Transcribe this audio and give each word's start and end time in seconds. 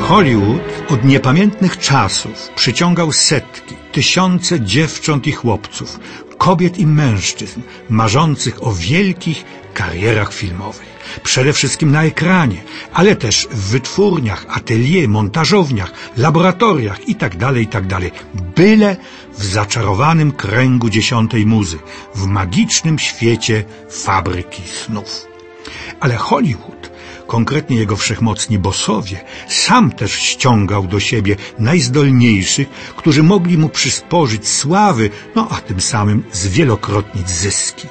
Hollywood 0.00 0.62
od 0.88 1.04
niepamiętnych 1.04 1.78
czasów 1.78 2.48
przyciągał 2.56 3.12
setki, 3.12 3.74
tysiące 3.92 4.60
dziewcząt 4.60 5.26
i 5.26 5.32
chłopców, 5.32 6.00
kobiet 6.38 6.78
i 6.78 6.86
mężczyzn 6.86 7.60
marzących 7.88 8.66
o 8.66 8.72
wielkich 8.72 9.44
karierach 9.74 10.32
filmowych. 10.32 10.96
Przede 11.22 11.52
wszystkim 11.52 11.90
na 11.90 12.04
ekranie, 12.04 12.62
ale 12.92 13.16
też 13.16 13.48
w 13.50 13.70
wytwórniach, 13.70 14.46
atelier, 14.48 15.08
montażowniach, 15.08 15.92
laboratoriach 16.16 17.08
itd., 17.08 17.60
itd. 17.60 17.98
Byle 18.56 18.96
w 19.38 19.44
zaczarowanym 19.44 20.32
kręgu 20.32 20.90
dziesiątej 20.90 21.46
muzy, 21.46 21.78
w 22.14 22.26
magicznym 22.26 22.98
świecie 22.98 23.64
fabryki 23.90 24.62
snów. 24.62 25.26
Ale 26.00 26.16
Hollywood 26.16 26.95
konkretnie 27.26 27.76
jego 27.76 27.96
wszechmocni 27.96 28.58
bosowie, 28.58 29.20
sam 29.48 29.92
też 29.92 30.12
ściągał 30.12 30.86
do 30.86 31.00
siebie 31.00 31.36
najzdolniejszych, 31.58 32.68
którzy 32.96 33.22
mogli 33.22 33.58
mu 33.58 33.68
przysporzyć 33.68 34.48
sławy, 34.48 35.10
no 35.34 35.48
a 35.50 35.56
tym 35.56 35.80
samym 35.80 36.22
zwielokrotnić 36.32 37.30
zyski. 37.30 37.88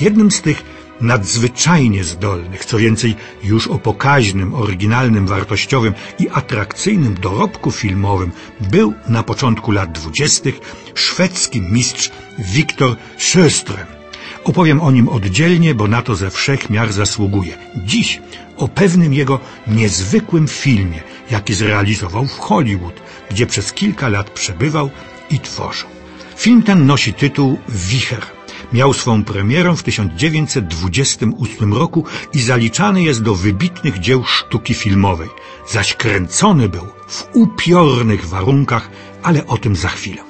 Jednym 0.00 0.30
z 0.30 0.40
tych 0.40 0.62
nadzwyczajnie 1.00 2.04
zdolnych, 2.04 2.64
co 2.64 2.78
więcej 2.78 3.16
już 3.42 3.68
o 3.68 3.78
pokaźnym, 3.78 4.54
oryginalnym, 4.54 5.26
wartościowym 5.26 5.94
i 6.18 6.28
atrakcyjnym 6.28 7.14
dorobku 7.14 7.70
filmowym 7.70 8.32
był 8.60 8.94
na 9.08 9.22
początku 9.22 9.70
lat 9.72 9.92
dwudziestych 9.92 10.60
szwedzki 10.94 11.60
mistrz 11.62 12.10
Viktor 12.38 12.96
Sjöström. 13.18 13.99
Opowiem 14.44 14.80
o 14.80 14.90
nim 14.90 15.08
oddzielnie, 15.08 15.74
bo 15.74 15.88
na 15.88 16.02
to 16.02 16.14
ze 16.14 16.30
wszech 16.30 16.70
miar 16.70 16.92
zasługuje. 16.92 17.58
Dziś 17.84 18.20
o 18.56 18.68
pewnym 18.68 19.14
jego 19.14 19.40
niezwykłym 19.66 20.48
filmie, 20.48 21.02
jaki 21.30 21.54
zrealizował 21.54 22.26
w 22.26 22.38
Hollywood, 22.38 23.00
gdzie 23.30 23.46
przez 23.46 23.72
kilka 23.72 24.08
lat 24.08 24.30
przebywał 24.30 24.90
i 25.30 25.40
tworzył. 25.40 25.88
Film 26.36 26.62
ten 26.62 26.86
nosi 26.86 27.14
tytuł 27.14 27.58
Wicher. 27.68 28.26
Miał 28.72 28.92
swą 28.92 29.24
premierę 29.24 29.76
w 29.76 29.82
1928 29.82 31.74
roku 31.74 32.04
i 32.32 32.40
zaliczany 32.40 33.02
jest 33.02 33.22
do 33.22 33.34
wybitnych 33.34 33.98
dzieł 33.98 34.24
sztuki 34.24 34.74
filmowej, 34.74 35.28
zaś 35.68 35.94
kręcony 35.94 36.68
był 36.68 36.86
w 37.08 37.28
upiornych 37.32 38.28
warunkach, 38.28 38.90
ale 39.22 39.46
o 39.46 39.58
tym 39.58 39.76
za 39.76 39.88
chwilę. 39.88 40.29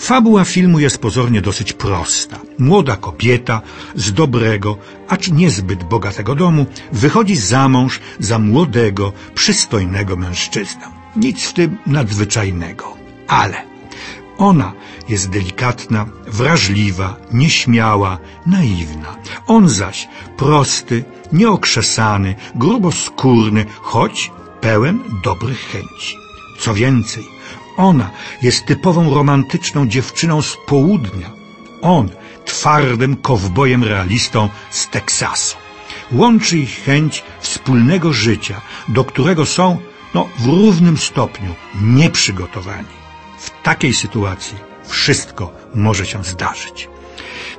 Fabuła 0.00 0.44
filmu 0.44 0.78
jest 0.78 0.98
pozornie 0.98 1.40
dosyć 1.40 1.72
prosta. 1.72 2.40
Młoda 2.58 2.96
kobieta 2.96 3.62
z 3.94 4.12
dobrego, 4.12 4.78
acz 5.08 5.28
niezbyt 5.28 5.84
bogatego 5.84 6.34
domu 6.34 6.66
wychodzi 6.92 7.36
za 7.36 7.68
mąż 7.68 8.00
za 8.18 8.38
młodego, 8.38 9.12
przystojnego 9.34 10.16
mężczyznę. 10.16 10.86
Nic 11.16 11.44
w 11.44 11.52
tym 11.52 11.78
nadzwyczajnego. 11.86 12.96
Ale 13.28 13.62
ona 14.38 14.72
jest 15.08 15.30
delikatna, 15.30 16.06
wrażliwa, 16.26 17.16
nieśmiała, 17.32 18.18
naiwna. 18.46 19.16
On 19.46 19.68
zaś 19.68 20.08
prosty, 20.36 21.04
nieokrzesany, 21.32 22.34
gruboskórny, 22.54 23.66
choć 23.80 24.30
pełen 24.60 25.00
dobrych 25.24 25.60
chęci. 25.60 26.14
Co 26.60 26.74
więcej, 26.74 27.39
ona 27.80 28.10
jest 28.42 28.66
typową 28.66 29.14
romantyczną 29.14 29.88
dziewczyną 29.88 30.42
z 30.42 30.56
południa. 30.66 31.30
On 31.82 32.08
twardym 32.44 33.16
kowbojem 33.16 33.84
realistą 33.84 34.48
z 34.70 34.88
Teksasu. 34.88 35.56
Łączy 36.12 36.58
ich 36.58 36.84
chęć 36.84 37.24
wspólnego 37.40 38.12
życia, 38.12 38.60
do 38.88 39.04
którego 39.04 39.46
są 39.46 39.78
no, 40.14 40.28
w 40.38 40.46
równym 40.46 40.98
stopniu 40.98 41.54
nieprzygotowani. 41.82 43.00
W 43.38 43.62
takiej 43.62 43.94
sytuacji 43.94 44.58
wszystko 44.84 45.52
może 45.74 46.06
się 46.06 46.24
zdarzyć. 46.24 46.88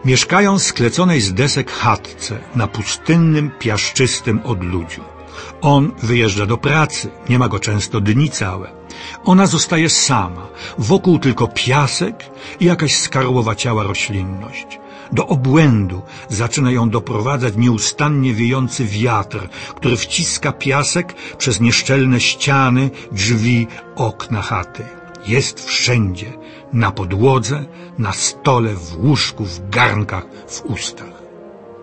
Mieszkają 0.05 0.59
w 0.59 0.63
skleconej 0.63 1.21
z 1.21 1.33
desek 1.33 1.71
chatce 1.71 2.39
na 2.55 2.67
pustynnym, 2.67 3.51
piaszczystym 3.59 4.41
odludziu. 4.43 5.03
On 5.61 5.91
wyjeżdża 6.03 6.45
do 6.45 6.57
pracy, 6.57 7.09
nie 7.29 7.39
ma 7.39 7.47
go 7.47 7.59
często 7.59 8.01
dni 8.01 8.29
całe. 8.29 8.80
Ona 9.23 9.45
zostaje 9.47 9.89
sama, 9.89 10.47
wokół 10.77 11.19
tylko 11.19 11.47
piasek 11.47 12.15
i 12.59 12.65
jakaś 12.65 12.95
skarłowaciała 12.95 13.83
roślinność. 13.83 14.79
Do 15.11 15.27
obłędu 15.27 16.01
zaczyna 16.29 16.71
ją 16.71 16.89
doprowadzać 16.89 17.53
nieustannie 17.57 18.33
wiejący 18.33 18.85
wiatr, 18.85 19.49
który 19.75 19.97
wciska 19.97 20.51
piasek 20.51 21.13
przez 21.37 21.59
nieszczelne 21.61 22.19
ściany, 22.19 22.89
drzwi, 23.11 23.67
okna 23.95 24.41
chaty. 24.41 24.83
Jest 25.27 25.65
wszędzie, 25.65 26.33
na 26.73 26.91
podłodze, 26.91 27.65
na 27.97 28.13
stole, 28.13 28.75
w 28.75 29.05
łóżku, 29.05 29.45
w 29.45 29.69
garnkach, 29.69 30.25
w 30.47 30.61
ustach. 30.65 31.21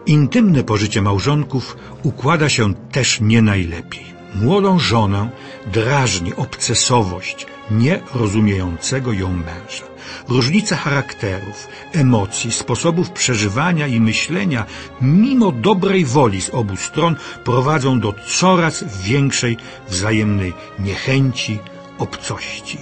Intymne 0.07 0.65
pożycie 0.65 1.03
małżonków 1.03 1.77
układa 2.03 2.49
się 2.49 2.75
też 2.75 3.21
nie 3.21 3.43
najlepiej. 3.43 4.18
Młodą 4.35 4.79
żonę 4.79 5.31
drażni 5.67 6.35
obcesowość 6.35 7.47
nierozumiejącego 7.71 9.13
ją 9.13 9.33
męża. 9.33 9.85
Różnice 10.29 10.77
charakterów, 10.77 11.69
emocji, 11.93 12.53
sposobów 12.53 13.11
przeżywania 13.11 13.87
i 13.87 14.01
myślenia, 14.01 14.65
mimo 15.01 15.53
dobrej 15.53 16.05
woli 16.05 16.43
z 16.43 16.51
obu 16.51 16.77
stron, 16.77 17.17
prowadzą 17.45 18.01
do 18.01 18.15
coraz 18.39 18.85
większej 19.03 19.57
wzajemnej 19.89 20.53
niechęci, 20.79 21.59
obcości. 21.99 22.79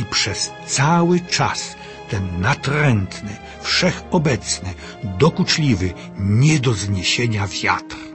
I 0.00 0.04
przez 0.04 0.50
cały 0.66 1.20
czas 1.20 1.76
ten 2.10 2.40
natrętny, 2.40 3.36
wszechobecny, 3.62 4.74
dokuczliwy, 5.04 5.92
nie 6.18 6.60
do 6.60 6.74
zniesienia 6.74 7.46
wiatr 7.46 8.13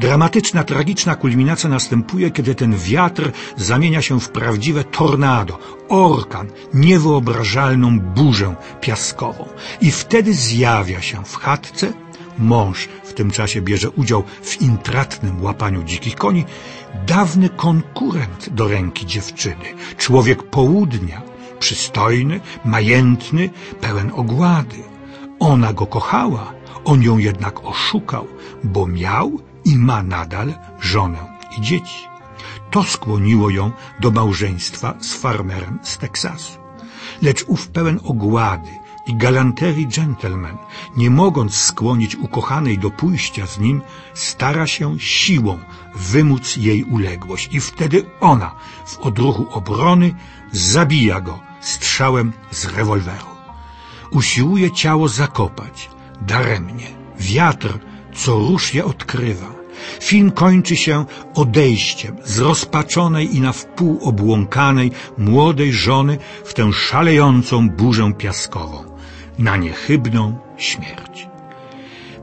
Dramatyczna, 0.00 0.64
tragiczna 0.64 1.16
kulminacja 1.16 1.70
następuje, 1.70 2.30
kiedy 2.30 2.54
ten 2.54 2.76
wiatr 2.76 3.32
zamienia 3.56 4.02
się 4.02 4.20
w 4.20 4.28
prawdziwe 4.28 4.84
tornado, 4.84 5.58
orkan, 5.88 6.46
niewyobrażalną 6.74 8.00
burzę 8.00 8.54
piaskową. 8.80 9.48
I 9.80 9.90
wtedy 9.90 10.34
zjawia 10.34 11.00
się 11.02 11.24
w 11.24 11.36
chatce, 11.36 11.92
mąż 12.38 12.88
w 13.04 13.12
tym 13.12 13.30
czasie 13.30 13.62
bierze 13.62 13.90
udział 13.90 14.22
w 14.42 14.62
intratnym 14.62 15.42
łapaniu 15.42 15.82
dzikich 15.84 16.16
koni, 16.16 16.44
dawny 17.06 17.48
konkurent 17.48 18.48
do 18.50 18.68
ręki 18.68 19.06
dziewczyny, 19.06 19.64
człowiek 19.98 20.42
południa, 20.42 21.22
przystojny, 21.58 22.40
majętny, 22.64 23.50
pełen 23.80 24.10
ogłady. 24.14 24.82
Ona 25.40 25.72
go 25.72 25.86
kochała, 25.86 26.52
on 26.84 27.02
ją 27.02 27.18
jednak 27.18 27.64
oszukał, 27.64 28.26
bo 28.64 28.86
miał 28.86 29.49
i 29.64 29.76
ma 29.76 30.02
nadal 30.02 30.54
żonę 30.80 31.38
i 31.58 31.60
dzieci. 31.60 32.10
To 32.70 32.82
skłoniło 32.82 33.50
ją 33.50 33.72
do 34.00 34.10
małżeństwa 34.10 34.94
z 35.00 35.14
farmerem 35.14 35.78
z 35.82 35.98
Teksasu. 35.98 36.58
Lecz 37.22 37.44
ów 37.48 37.68
pełen 37.68 38.00
ogłady 38.04 38.70
i 39.06 39.14
galanterii 39.14 39.86
gentleman, 39.86 40.58
nie 40.96 41.10
mogąc 41.10 41.54
skłonić 41.54 42.16
ukochanej 42.16 42.78
do 42.78 42.90
pójścia 42.90 43.46
z 43.46 43.58
nim, 43.58 43.82
stara 44.14 44.66
się 44.66 44.98
siłą 44.98 45.58
wymóc 45.94 46.56
jej 46.56 46.84
uległość 46.84 47.48
i 47.52 47.60
wtedy 47.60 48.04
ona 48.20 48.54
w 48.86 48.98
odruchu 48.98 49.46
obrony 49.50 50.14
zabija 50.52 51.20
go 51.20 51.40
strzałem 51.60 52.32
z 52.50 52.64
rewolweru. 52.64 53.26
Usiłuje 54.10 54.70
ciało 54.72 55.08
zakopać, 55.08 55.90
daremnie. 56.20 56.99
Wiatr 57.20 57.78
co 58.14 58.38
róż 58.38 58.74
je 58.74 58.84
odkrywa. 58.84 59.60
Film 60.00 60.30
kończy 60.30 60.76
się 60.76 61.04
odejściem 61.34 62.16
zrozpaczonej 62.24 63.36
i 63.36 63.40
na 63.40 63.52
wpół 63.52 63.98
obłąkanej 64.02 64.92
młodej 65.18 65.72
żony 65.72 66.18
w 66.44 66.54
tę 66.54 66.72
szalejącą 66.72 67.70
burzę 67.70 68.12
piaskową, 68.12 68.84
na 69.38 69.56
niechybną 69.56 70.38
śmierć. 70.56 71.28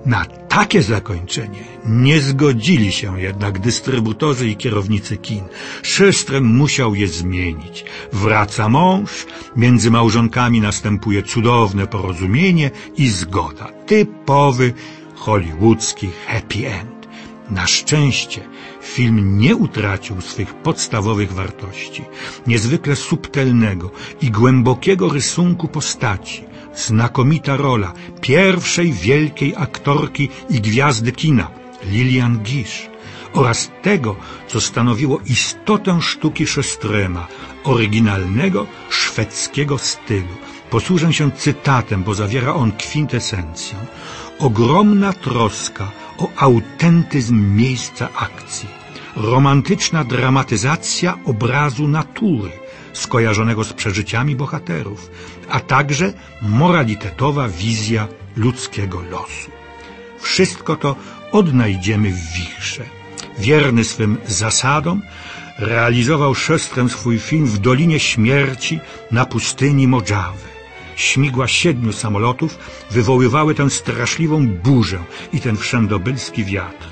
Na 0.05 0.25
takie 0.57 0.83
zakończenie 0.83 1.63
nie 1.86 2.21
zgodzili 2.21 2.92
się 2.92 3.21
jednak 3.21 3.59
dystrybutorzy 3.59 4.50
i 4.50 4.56
kierownicy 4.56 5.18
kin. 5.18 5.44
Szystrem 5.83 6.45
musiał 6.45 6.95
je 6.95 7.07
zmienić. 7.07 7.86
Wraca 8.13 8.69
mąż, 8.69 9.25
między 9.56 9.92
małżonkami 9.92 10.62
następuje 10.62 11.24
cudowne 11.24 11.88
porozumienie 11.88 12.71
i 12.98 13.07
zgoda. 13.09 13.68
Typowy 13.86 14.74
hollywoodzki 15.15 16.09
happy 16.27 16.68
end. 16.68 17.07
Na 17.50 17.68
szczęście 17.68 18.42
film 18.81 19.39
nie 19.39 19.56
utracił 19.56 20.21
swych 20.21 20.53
podstawowych 20.53 21.33
wartości, 21.33 22.03
niezwykle 22.48 22.95
subtelnego 22.95 23.92
i 24.21 24.31
głębokiego 24.31 25.10
rysunku 25.10 25.68
postaci, 25.68 26.46
znakomita 26.77 27.57
rola 27.57 27.94
pierwszej 28.21 28.94
wielkiej 28.94 29.56
aktorki 29.56 30.29
i 30.50 30.62
gwiazdy 30.62 31.12
kina, 31.12 31.47
Lilian 31.83 32.39
Gish, 32.39 32.89
oraz 33.33 33.71
tego, 33.81 34.15
co 34.47 34.62
stanowiło 34.62 35.19
istotę 35.25 36.01
sztuki 36.01 36.47
Szestrema, 36.47 37.27
oryginalnego 37.63 38.65
szwedzkiego 38.89 39.77
stylu. 39.77 40.35
Posłużę 40.69 41.13
się 41.13 41.31
cytatem, 41.31 42.03
bo 42.03 42.13
zawiera 42.13 42.53
on 42.53 42.71
kwintesencję. 42.71 43.77
Ogromna 44.39 45.13
troska 45.13 45.91
o 46.18 46.29
autentyzm 46.38 47.56
miejsca 47.56 48.09
akcji, 48.15 48.69
romantyczna 49.15 50.03
dramatyzacja 50.03 51.18
obrazu 51.25 51.88
natury, 51.88 52.51
skojarzonego 52.97 53.63
z 53.63 53.73
przeżyciami 53.73 54.35
bohaterów, 54.35 55.11
a 55.49 55.59
także 55.59 56.13
moralitetowa 56.41 57.47
wizja 57.47 58.07
ludzkiego 58.35 59.01
losu. 59.01 59.51
Wszystko 60.19 60.75
to 60.75 60.95
odnajdziemy 61.31 62.11
w 62.11 62.33
wichrze. 62.33 62.83
Wierny 63.39 63.83
swym 63.83 64.17
zasadom, 64.27 65.01
realizował 65.59 66.35
szestrem 66.35 66.89
swój 66.89 67.19
film 67.19 67.45
w 67.45 67.57
Dolinie 67.57 67.99
Śmierci 67.99 68.79
na 69.11 69.25
pustyni 69.25 69.88
Modżawy. 69.88 70.47
Śmigła 70.95 71.47
siedmiu 71.47 71.93
samolotów 71.93 72.57
wywoływały 72.91 73.55
tę 73.55 73.69
straszliwą 73.69 74.47
burzę 74.47 75.00
i 75.33 75.39
ten 75.39 75.57
wszędobylski 75.57 76.45
wiatr. 76.45 76.88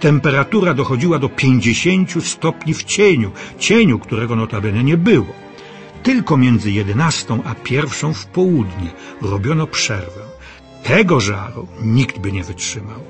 Temperatura 0.00 0.74
dochodziła 0.74 1.18
do 1.18 1.28
50 1.28 2.24
stopni 2.24 2.74
w 2.74 2.84
cieniu, 2.84 3.30
cieniu, 3.58 3.98
którego 3.98 4.36
notabene 4.36 4.84
nie 4.84 4.96
było. 4.96 5.47
Tylko 6.02 6.36
między 6.36 6.70
jedenastą 6.70 7.42
a 7.44 7.54
pierwszą 7.54 8.14
w 8.14 8.26
południe 8.26 8.90
robiono 9.22 9.66
przerwę. 9.66 10.20
Tego 10.82 11.20
żaru 11.20 11.68
nikt 11.82 12.18
by 12.18 12.32
nie 12.32 12.44
wytrzymał. 12.44 13.00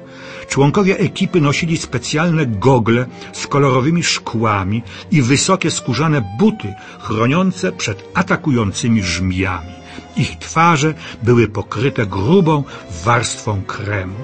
Członkowie 0.49 0.99
ekipy 0.99 1.41
nosili 1.41 1.77
specjalne 1.77 2.47
gogle 2.47 3.07
z 3.33 3.47
kolorowymi 3.47 4.03
szkłami 4.03 4.83
i 5.11 5.23
wysokie 5.23 5.71
skórzane 5.71 6.37
buty 6.39 6.75
chroniące 7.01 7.73
przed 7.73 8.09
atakującymi 8.15 9.03
żmijami. 9.03 9.73
Ich 10.17 10.39
twarze 10.39 10.95
były 11.23 11.49
pokryte 11.49 12.07
grubą 12.07 12.65
warstwą 13.05 13.63
kremu. 13.63 14.15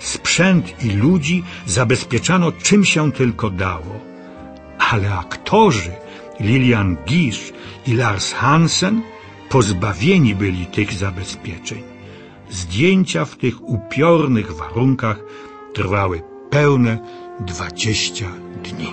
Sprzęt 0.00 0.84
i 0.84 0.90
ludzi 0.90 1.44
zabezpieczano 1.66 2.52
czym 2.52 2.84
się 2.84 3.12
tylko 3.12 3.50
dało. 3.50 4.13
Ale 4.78 5.14
aktorzy 5.14 5.92
Lilian 6.40 6.96
Gish 7.06 7.52
i 7.86 7.94
Lars 7.94 8.32
Hansen 8.32 9.02
pozbawieni 9.48 10.34
byli 10.34 10.66
tych 10.66 10.92
zabezpieczeń. 10.92 11.82
Zdjęcia 12.50 13.24
w 13.24 13.36
tych 13.36 13.68
upiornych 13.68 14.52
warunkach 14.52 15.18
trwały 15.74 16.22
pełne 16.50 16.98
dwadzieścia 17.40 18.26
dni. 18.64 18.92